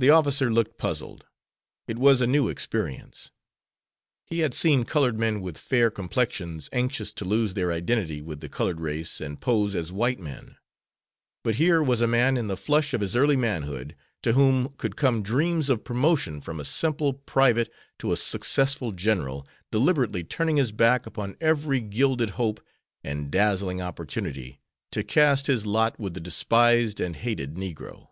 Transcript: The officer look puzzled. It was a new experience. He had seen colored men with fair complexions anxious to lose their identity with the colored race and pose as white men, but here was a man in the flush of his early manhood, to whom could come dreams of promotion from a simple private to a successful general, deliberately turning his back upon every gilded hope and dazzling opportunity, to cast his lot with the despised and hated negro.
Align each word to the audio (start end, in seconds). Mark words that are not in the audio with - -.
The 0.00 0.10
officer 0.10 0.52
look 0.52 0.76
puzzled. 0.76 1.24
It 1.86 1.98
was 1.98 2.20
a 2.20 2.26
new 2.26 2.48
experience. 2.48 3.30
He 4.24 4.40
had 4.40 4.54
seen 4.54 4.82
colored 4.82 5.20
men 5.20 5.40
with 5.40 5.56
fair 5.56 5.88
complexions 5.88 6.68
anxious 6.72 7.12
to 7.12 7.24
lose 7.24 7.54
their 7.54 7.70
identity 7.70 8.20
with 8.20 8.40
the 8.40 8.48
colored 8.48 8.80
race 8.80 9.20
and 9.20 9.40
pose 9.40 9.76
as 9.76 9.92
white 9.92 10.18
men, 10.18 10.56
but 11.44 11.54
here 11.54 11.80
was 11.80 12.00
a 12.00 12.08
man 12.08 12.36
in 12.36 12.48
the 12.48 12.56
flush 12.56 12.92
of 12.92 13.02
his 13.02 13.14
early 13.14 13.36
manhood, 13.36 13.94
to 14.22 14.32
whom 14.32 14.70
could 14.78 14.96
come 14.96 15.22
dreams 15.22 15.70
of 15.70 15.84
promotion 15.84 16.40
from 16.40 16.58
a 16.58 16.64
simple 16.64 17.12
private 17.12 17.72
to 18.00 18.10
a 18.10 18.16
successful 18.16 18.90
general, 18.90 19.46
deliberately 19.70 20.24
turning 20.24 20.56
his 20.56 20.72
back 20.72 21.06
upon 21.06 21.36
every 21.40 21.78
gilded 21.78 22.30
hope 22.30 22.60
and 23.04 23.30
dazzling 23.30 23.80
opportunity, 23.80 24.60
to 24.90 25.04
cast 25.04 25.46
his 25.46 25.64
lot 25.66 25.96
with 26.00 26.14
the 26.14 26.20
despised 26.20 26.98
and 26.98 27.14
hated 27.14 27.54
negro. 27.54 28.08